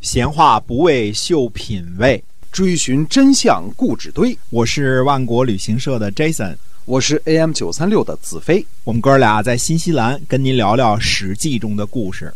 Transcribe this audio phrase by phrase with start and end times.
[0.00, 4.36] 闲话不为秀品味，追寻真相故纸堆。
[4.48, 8.66] 我是万国旅行社的 Jason，我是 AM 九三六的子飞。
[8.82, 12.32] 我们哥俩在新西兰跟您聊聊《史记》中的故事。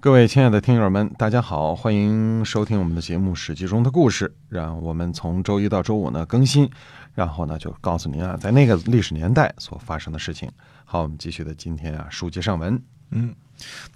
[0.00, 4.34] 各位亲爱的听友们，大家好，欢迎收听我们的节目《史记》中的故事。
[4.48, 6.68] 让我们从周一到周五呢更新，
[7.14, 10.50] 然后呢就告诉您啊，在那个历史年代所发生的事情。
[10.84, 12.82] 好，我们继续的今天啊，书接上文。
[13.12, 13.32] 嗯，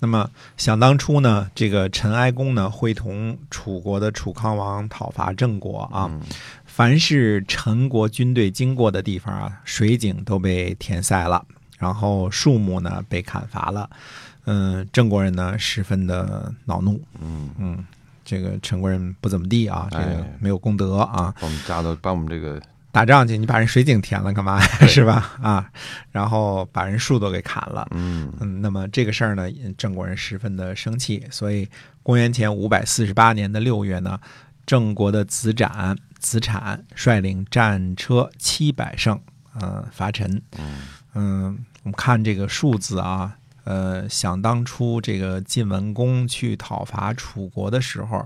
[0.01, 6.11] 那么想当初呢，这个陈哀公呢，会同楚国的楚康王讨伐郑国啊。
[6.65, 11.45] 凡是陈国军队经过的地方啊，水井都被填塞了，
[11.79, 13.89] 然后树木呢被砍伐了。
[14.47, 17.01] 嗯，郑国人呢十分的恼怒。
[17.21, 17.85] 嗯嗯，
[18.25, 21.33] 这个陈国人不怎么地啊，这个哎没有功德啊。
[21.41, 22.61] 把我们家的把我们这个
[22.95, 24.61] 打仗去，你把人水井填了干嘛？
[24.87, 25.37] 是吧？
[25.43, 25.69] 啊，
[26.13, 27.85] 然后把人树都给砍了。
[27.91, 31.69] 嗯嗯，那么这个事儿呢，郑国人十分的生气，所以
[32.05, 34.21] 公元前五百四十八年的六月呢，
[34.65, 39.21] 郑国的子展、子产率领战车七百乘，
[39.61, 40.41] 呃，伐陈。
[41.15, 48.25] 嗯，我们看这个数字啊，呃，想当初这个晋文公去讨伐楚国的时候，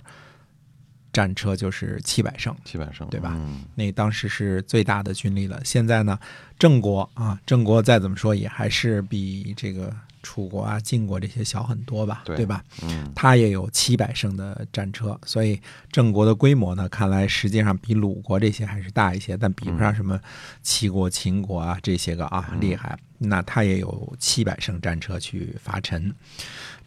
[1.12, 2.54] 战车就是七百乘。
[2.64, 5.60] 七百胜，对吧嗯那当时是最大的军力了。
[5.64, 6.18] 现在呢，
[6.58, 12.64] 郑国啊，郑国再怎么说也还是比这个楚国啊、晋国这些小很多吧，对吧？
[12.82, 15.60] 嗯他也有七百乘的战车，所以
[15.90, 20.20] 郑国的规模呢，看来实际上比鲁国这些还是大一些，但比不上什么
[20.62, 22.98] 齐国、秦国啊这些个啊厉害。
[23.20, 26.14] 那他也有七百乘战车去伐陈。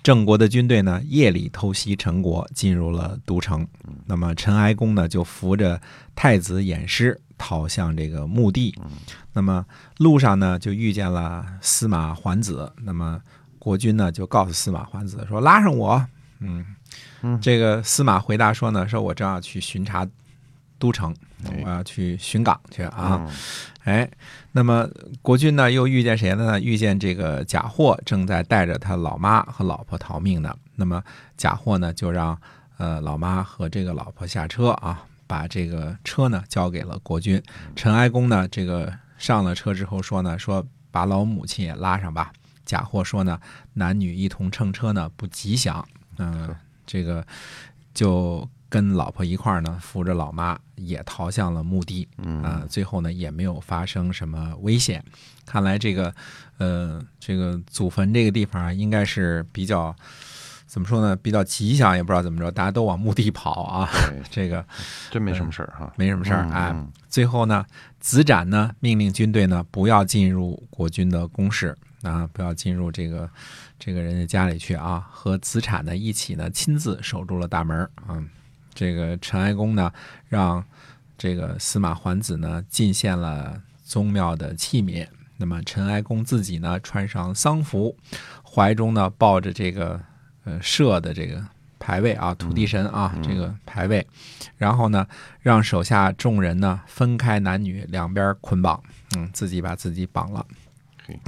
[0.02, 3.68] 郑国的军队呢，夜里偷袭陈国，进入了都城。
[4.06, 5.80] 那么陈哀公呢，就扶着
[6.16, 8.78] 太子偃师逃向这个墓地。
[9.34, 9.66] 那么
[9.98, 12.72] 路上呢，就遇见了司马桓子。
[12.84, 13.20] 那么
[13.58, 16.06] 国君呢，就告诉司马桓子说：“拉上我。”
[16.40, 16.64] 嗯，
[17.42, 20.08] 这个司马回答说呢：“说我正要去巡查
[20.78, 23.18] 都城，哎我要去巡岗去啊。
[23.28, 23.36] 嗯
[23.84, 24.08] 哎，
[24.52, 24.88] 那么
[25.24, 26.60] 国君呢又遇见谁了呢？
[26.60, 30.56] 遇见这个贾货正在带着他老妈和老婆逃命呢。
[30.76, 31.02] 那么
[31.36, 32.38] 贾货呢就让
[32.78, 37.42] 呃老妈和这个老婆下车啊，把这个车呢交给了国君。
[37.74, 42.34] 陈哀公呢这个上了车之后说呢，说把老母亲也拉上吧。
[42.66, 43.40] 贾货说呢，
[43.76, 45.88] 男女一同乘车呢不吉祥。
[46.18, 46.54] 嗯、
[46.86, 47.26] 这个
[47.94, 52.06] 就跟老婆一块儿呢，扶着老妈也逃向了墓地。
[52.18, 55.02] 嗯啊、最后呢也没有发生什么危险。
[55.46, 56.14] 看来这个
[56.58, 59.96] 呃这个祖坟这个地方啊，应该是比较
[60.72, 61.14] 怎么说呢？
[61.18, 63.90] 比较吉祥，也不知道怎么着，大家都往墓地跑啊。
[64.32, 64.66] 这个
[65.10, 66.72] 真没什么事儿哈，没什么事儿嗯哎。
[66.74, 67.66] 嗯最后呢，
[68.00, 73.30] 子展呢命令军队呢不要进入国军的宫室啊，不要进入这个
[73.78, 77.78] 这个人家家里去啊，和子产呢一起呢亲自守住了大门
[78.08, 78.24] 啊。
[78.74, 79.92] 这个陈哀公呢
[80.30, 80.64] 让
[81.18, 85.06] 这个司马桓子呢进献了宗庙的器皿，
[85.36, 87.94] 那么陈哀公自己呢穿上丧服，
[88.42, 90.00] 怀中呢抱着这个
[90.44, 91.44] 呃社的这个
[91.80, 94.06] 牌位啊，土地神啊、这个牌位，
[94.58, 95.08] 然后呢
[95.42, 98.82] 让手下众人呢分开男女两边捆绑，
[99.16, 100.46] 嗯，自己把自己绑了，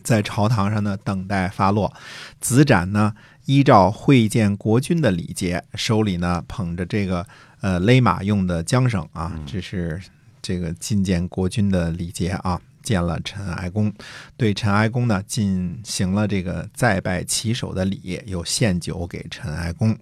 [0.03, 1.91] 在朝堂上呢等待发落。
[2.39, 3.13] 子展呢
[3.45, 7.25] 依照会见国君的礼节，手里呢捧着这个
[7.61, 10.01] 呃勒马用的缰绳啊，这是
[10.41, 12.61] 这个觐见国君的礼节啊。
[12.83, 13.91] 见了陈哀公，
[14.37, 19.97] 对陈哀公呢进行了这个再拜旗手的礼，又献酒给陈哀公。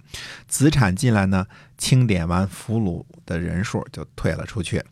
[0.47, 1.47] 子产进来呢，
[1.77, 4.83] 清点完俘虏的人数就退了出去。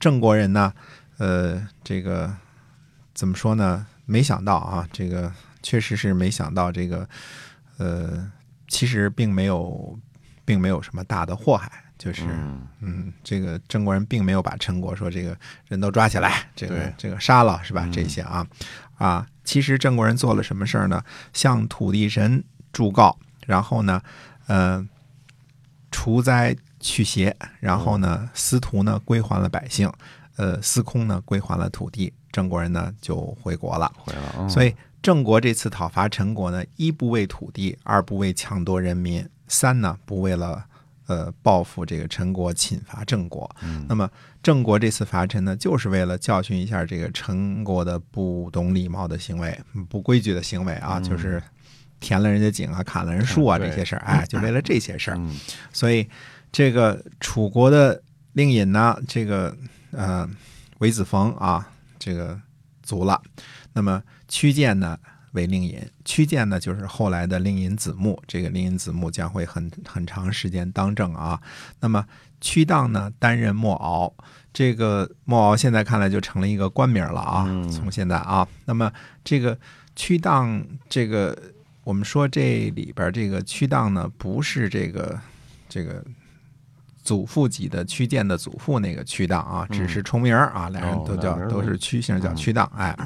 [0.00, 0.72] 郑国人呢，
[1.18, 2.34] 呃，这个
[3.12, 3.86] 怎么说呢？
[4.04, 5.32] 没想到啊，这个
[5.62, 7.08] 确实是没想到，这个
[7.78, 8.30] 呃，
[8.68, 9.98] 其实并没有，
[10.44, 15.36] 并没有什么大的祸害，就是嗯嗯，这个郑国人并没有把陈国说这个
[15.68, 17.84] 人都抓起来，这个这个杀了是吧？
[17.86, 18.44] 嗯这些啊
[18.98, 21.04] 啊，其实郑国人做了什么事儿呢？
[21.32, 22.42] 向土地神
[22.72, 24.02] 祝告，然后呢，
[24.48, 24.84] 呃，
[25.92, 29.88] 除灾去邪，然后呢，司徒呢归还了百姓，
[30.34, 33.92] 呃，司空呢归还了土地，郑国人呢就回国了。
[33.96, 40.64] 回了啊，所以郑国这次讨伐陈国呢，一不为土地，二不为抢夺人民，三呢不为了
[41.12, 43.48] 呃报复这个陈国侵伐郑国。
[43.88, 44.08] 那么
[44.42, 51.42] 郑国这次伐陈呢，就是为了教训一下这个陈国的不懂礼貌的行为、不规矩的行为啊，就是
[52.00, 55.16] 填了人家井啊、砍了人树啊对这些事儿，哎，就为了这些事儿。
[55.18, 55.38] 嗯
[55.72, 56.08] 所以
[56.50, 59.54] 这个楚国的令尹呢，这个
[59.90, 60.28] 呃
[60.78, 62.40] 韦子冯啊，这个
[62.82, 63.20] 卒了。
[63.74, 64.98] 那么屈建呢
[65.32, 68.22] 为令尹，屈建呢就是后来的令尹子木。
[68.26, 71.40] 这个令尹子木将会很很长时间当政啊。
[71.80, 72.06] 那么
[72.40, 74.12] 屈荡呢担任莫敖，
[74.52, 77.44] 这个莫敖现在看来就成了一个官名了啊。
[77.46, 78.90] 嗯从现在啊，那么
[79.22, 79.58] 这个
[79.94, 81.36] 屈荡这个
[81.84, 85.20] 我们说这里边这个屈荡呢不是这个
[85.68, 86.02] 这个。
[87.04, 92.64] 祖父级的屈建的祖父那个屈荡啊，只是重名啊，俩人都叫都是屈姓，叫嗯屈当。
[92.76, 92.96] 哎，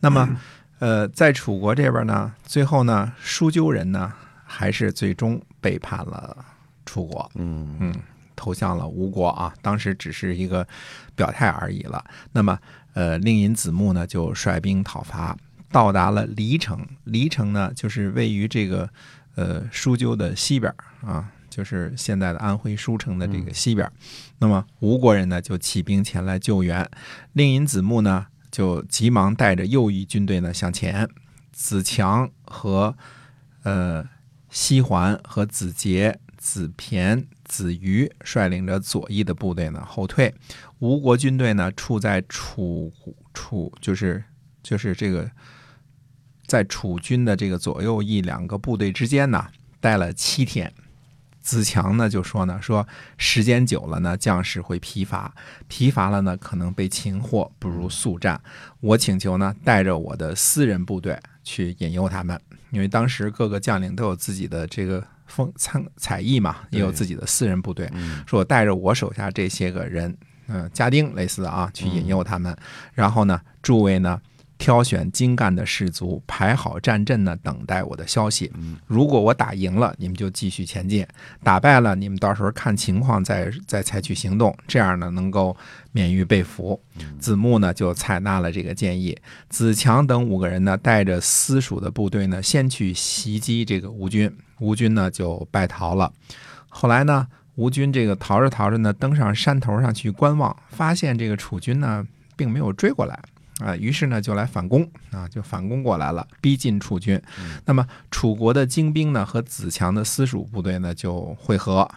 [0.00, 0.28] 那么
[0.82, 4.12] 呃，在楚国这边呢，最后呢，舒鸠人呢，
[4.44, 6.36] 还是最终背叛了
[6.84, 7.94] 楚国，嗯嗯，
[8.34, 9.54] 投向了吴国啊。
[9.62, 10.66] 当时只是一个
[11.14, 12.04] 表态而已了。
[12.32, 12.58] 那么，
[12.94, 15.38] 呃，令尹子木呢，就率兵讨伐，
[15.70, 16.84] 到达了黎城。
[17.04, 18.90] 黎城呢，就是位于这个
[19.36, 23.92] 呃舒鸠的西边儿啊，就是现在的安徽舒城的这个西边儿。
[24.40, 26.84] 那么吴国人呢，就起兵前来救援。
[27.34, 31.08] 令尹子木呢，就急忙带着右翼军队呢向前。
[31.52, 32.96] 子强和
[33.62, 34.04] 呃
[34.50, 40.34] 西环和子杰、子骈、子瑜率领着左翼的部队呢后退。
[40.80, 42.92] 吴国军队呢处在楚
[43.32, 44.24] 楚就是
[44.62, 45.30] 就是这个
[46.46, 49.48] 在楚军的这个左右翼两个部队之间呢
[49.80, 50.72] 待了七天。
[51.42, 52.86] 子强呢就说呢说
[53.18, 55.34] 时间久了呢将士会疲乏，
[55.68, 58.40] 疲乏了呢可能被擒获，不如速战。
[58.80, 62.40] 我请求呢带着我的私人部队去引诱他们，
[62.70, 67.90] 因为当时各个将领都有自己的这个风参才艺嘛，也有自己的私人部队。
[67.92, 70.16] 嗯说我带着我手下这些个人，
[70.46, 72.56] 嗯、家丁类似的啊，去引诱他们。
[72.94, 74.20] 然后呢，诸位呢
[74.62, 78.48] 挑选精干的士卒，排好战阵呢，等待我的消息。
[78.54, 81.04] 嗯如果我打赢了，你们就继续前进；
[81.42, 85.56] 打败了，你们到时候看情况再再采取行动，这样呢能够
[85.90, 86.80] 免于被俘。
[87.18, 89.18] 子木呢就采纳了这个建议。
[89.48, 96.12] 子强等五个人呢带着私属的部队呢，先去袭击这个吴军，吴军呢就败逃了。
[96.68, 97.26] 后来呢，
[97.56, 102.06] 吴军这个逃着逃着呢，登上山头上去观望，发现这个楚军呢
[102.36, 103.18] 并没有追过来。
[103.62, 107.20] 啊，于是呢就来反攻啊，就反攻过来了，逼近楚军。
[107.64, 111.88] 那么楚国的精兵呢和子强的私属部队呢就会合，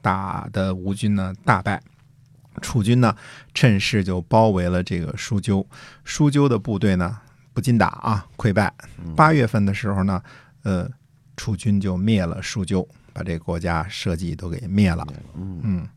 [0.00, 1.82] 打的吴军呢大败。
[2.60, 3.14] 楚军呢
[3.54, 5.66] 趁势就包围了这个舒鸠，
[6.04, 7.18] 舒鸠的部队呢
[7.52, 8.72] 不禁打啊，溃败。
[9.14, 10.20] 八月份的时候呢，
[10.64, 10.90] 呃，
[11.36, 15.06] 楚军就灭了舒鸠，把这个国家社稷都给灭了。
[15.36, 15.88] 嗯嗯，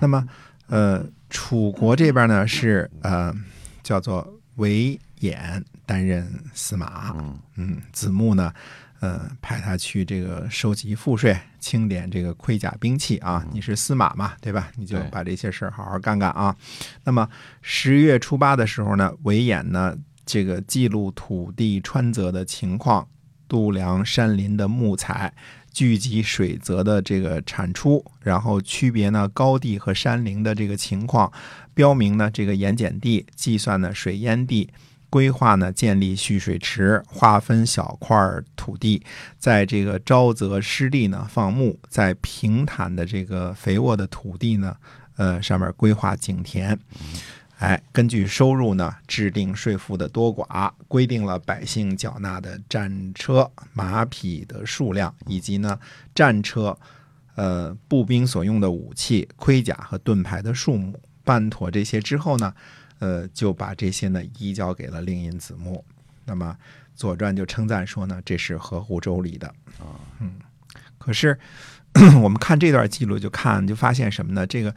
[0.00, 0.26] 那么
[0.66, 3.32] 呃，楚国这边呢是呃
[3.82, 8.52] 叫做韦衍担任司马，嗯嗯，子木呢，
[9.00, 13.44] 呃，派他去这个收集赋税，清点这个盔甲兵器啊。
[13.52, 14.70] 你是司马嘛，对吧？
[14.76, 16.54] 你就把这些事儿好好干干啊。
[17.04, 17.28] 那么
[17.62, 23.08] 十月初八的时候呢，韦衍呢，这个记录土地川泽的情况，
[23.48, 25.34] 度量山林的木材。
[25.74, 31.30] 聚集水泽的这个产出，然后区别呢高地和山林的这个情况，
[31.74, 34.70] 标明呢这个盐碱地，计算呢水淹地，
[35.10, 38.16] 规划呢建立蓄水池，划分小块
[38.54, 39.02] 土地，
[39.36, 44.76] 在这个沼泽湿地呢放牧，在平坦的这个肥沃的土地呢，
[45.16, 46.78] 呃上面规划井田。
[47.58, 55.78] 哎，根据收入呢，制定税赋的多寡，规定了百姓缴纳的战车、马匹的数量，以及呢
[56.14, 56.76] 战车、
[57.36, 61.00] 呃步兵所用的武器、盔甲和盾牌的数目。
[61.22, 62.52] 办妥这些之后呢，
[62.98, 65.82] 呃，就把这些呢移交给了令尹子木。
[66.26, 66.54] 那么
[66.94, 69.46] 《左传》就称赞说呢，这是合乎周礼的。
[69.78, 70.32] 啊，嗯，
[70.98, 71.38] 可是
[72.20, 74.46] 我们看这段记录，就看就发现什么呢？
[74.46, 74.74] 这个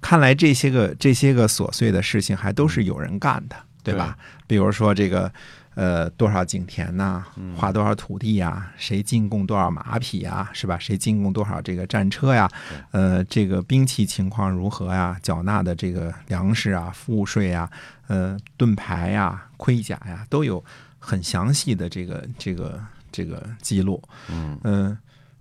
[0.00, 4.16] 看来这些个这些个琐碎的事情还都是有人干的，对吧？
[4.46, 5.32] 比如说这个
[5.74, 7.24] 呃多少井田呐、
[7.56, 10.78] 划多少土地呀、谁进贡多少马匹呀，是吧？
[10.78, 12.48] 谁进贡多少这个战车呀？
[12.92, 15.18] 呃，这个兵器情况如何呀？
[15.22, 17.68] 缴纳的这个粮食啊、赋税啊、
[18.06, 20.64] 呃盾牌呀、盔甲呀，都有
[20.98, 24.02] 很详细的这个这个这个记录。
[24.30, 24.98] 嗯嗯，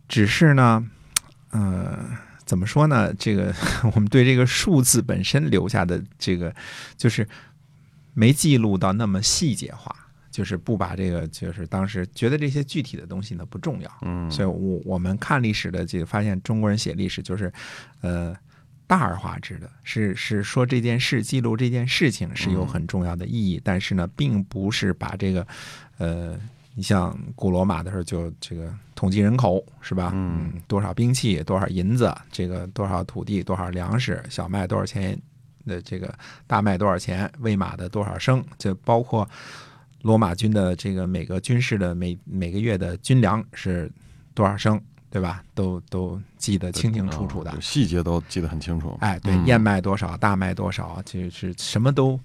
[0.10, 0.84] 只是呢，
[1.52, 2.00] 呃，
[2.46, 3.14] 怎么说呢？
[3.16, 3.54] 这个
[3.94, 6.54] 我们对这个数字本身留下的这个，
[6.96, 7.28] 就是
[8.14, 9.96] 没记录到那么细节化，
[10.32, 13.92] 就是不把这个，就是当时觉得这些具体的东西呢不重要。
[14.04, 17.52] 嗯，所以我我们看历史的这个发现，中国人写历史就是，
[18.02, 18.36] 呃，
[18.88, 25.48] 大而化之的，是是说这件事记录这件事情是有很重要的意义，但是呢，并不是把这个，
[25.98, 26.40] 呃，
[26.75, 30.12] 你像古罗马的时候就这个统计人口是吧？
[30.13, 35.20] 嗯多少兵器，多少银子，这个多少土地，多少粮食，小麦多少钱
[35.65, 36.13] 的这个
[36.46, 39.27] 大麦多少钱，喂马的多少升，这包括。
[40.01, 43.91] 罗马军的这个每个军事的每每个月的军粮是
[44.36, 44.79] 多少升，
[45.10, 45.44] 对吧？
[45.55, 47.58] 都都记得清清楚楚的哦。
[47.60, 48.96] 细节都记得很清楚。
[49.01, 52.20] 哎，对，嗯燕麦多少，大麦多少，就是什么都，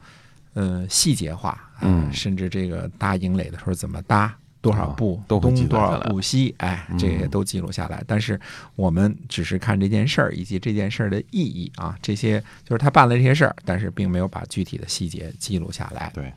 [0.55, 2.13] 呃，细节化，啊嗯。
[2.13, 6.99] 甚至这个搭营垒的时候怎么搭，多少步，哦都东多少步西，哎，嗯。
[6.99, 8.03] 这些都记录下来。
[8.07, 8.39] 但是
[8.77, 16.11] 我们只是看这件事儿以及这件事儿的意义啊，这些就是他办了这些事儿，但是并没有把具体的细节记录下来。
[16.15, 16.33] 对，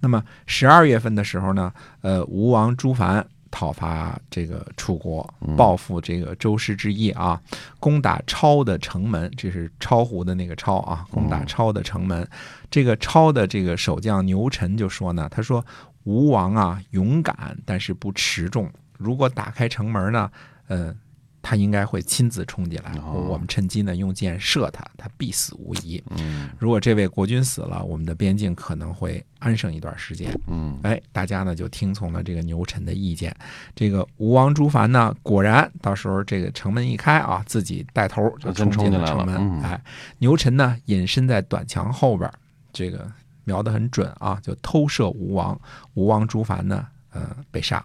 [0.00, 7.40] 那么十二月份的时候呢，呃，吴王朱凡讨伐这个楚国，报复这个周师之役啊，
[7.78, 12.26] 攻打超的城门，这是超湖的那个超啊，攻打超的城门。
[12.70, 15.64] 这个超的这个守将牛臣就说呢，他说
[16.04, 20.30] 吴王啊勇敢，但是不持重，如果打开城门呢，
[20.68, 20.94] 呃。
[21.42, 26.02] 他应该会亲自冲进来，哦我们趁机呢用箭射他，他必死无疑。
[26.10, 30.38] 嗯如果这位国君死了，我们的边境可能会安生一段时间。
[30.48, 33.34] 嗯哎，大家呢就听从了这个牛臣的意见。
[33.74, 39.36] 这个吴王朱凡呢，果然到时候这个城门一开啊，自己带头就冲冲进了城门。
[39.36, 39.82] 嗯哎，
[40.18, 42.30] 牛臣呢隐身在短墙后边，
[42.72, 43.10] 这个
[43.44, 45.58] 瞄得很准啊，就偷射吴王。
[45.94, 47.84] 吴王朱凡呢，呃，被杀，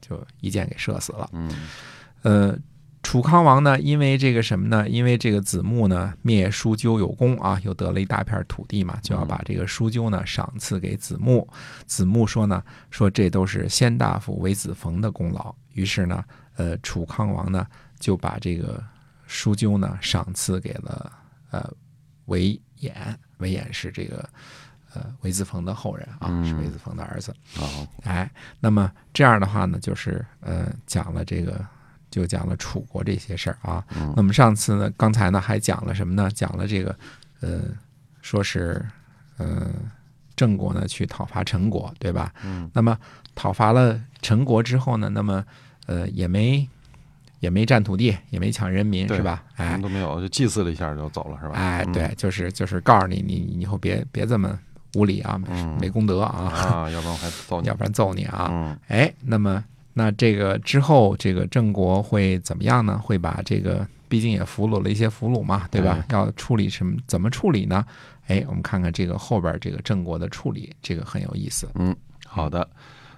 [0.00, 1.28] 就一箭给射死了。
[1.32, 1.50] 嗯
[2.22, 2.56] 呃，
[3.02, 4.88] 楚康王呢，因为这个什么呢？
[4.88, 11.46] 因为这个子木呢灭叔纠有功啊，又得了一大片土地嘛，就要把这个叔纠呢赏赐给子木。
[11.86, 15.54] 子木说呢，说这都是先大夫韦子冯的功劳。
[15.72, 16.24] 于是呢，
[16.56, 17.66] 呃，楚康王呢
[17.98, 18.82] 就把这个
[19.26, 21.12] 叔纠呢赏赐给了
[21.50, 21.68] 呃
[22.26, 22.92] 韦衍，
[23.38, 24.28] 韦衍是这个
[24.94, 27.34] 呃韦子冯的后人啊，嗯是韦子冯的儿子。
[27.54, 27.66] 好
[28.04, 28.30] 哎，
[28.60, 31.66] 那么这样的话呢，就是呃讲了这个，
[32.12, 33.84] 就讲了楚国这些事儿啊。
[33.96, 36.30] 嗯那么上次呢，刚才呢还讲了什么呢？
[36.32, 36.96] 讲了这个，
[37.40, 37.62] 呃，
[38.20, 38.80] 说是
[39.38, 39.70] 呃
[40.36, 42.32] 郑国呢去讨伐陈国，对吧？
[42.44, 42.70] 嗯。
[42.72, 42.96] 那么
[43.34, 45.44] 讨伐了陈国之后呢，那么
[45.86, 46.68] 呃也没
[47.40, 49.42] 也没占土地，也没抢人民，是吧？
[49.56, 51.54] 哎什么，都没有，就祭祀了一下就走了，是吧？
[51.54, 54.56] 哎，嗯对，就是就是告诉你，你你以后别别这么
[54.94, 57.74] 无理啊，嗯没功德啊，啊，要不然我还揍你 要。
[57.74, 58.48] 不然揍你啊。
[58.52, 59.64] 嗯哎，那么
[59.94, 62.98] 那这个之后，这个郑国会怎么样呢？
[62.98, 66.04] 会把这个，毕竟也俘虏了一些俘虏嘛，对吧？
[66.10, 66.96] 要处理什么？
[67.06, 67.84] 怎么处理呢？
[68.28, 71.68] 哎，我们看看这个后边这个郑国的处理，这个很有意思。
[71.74, 71.94] 嗯
[72.24, 72.66] 好的，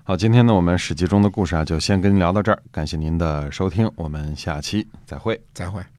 [0.02, 5.40] 好，今天呢，我们史记中的故事啊，就先跟您聊到这儿，感谢您的收听，我们下期再会。
[5.52, 5.84] 再会。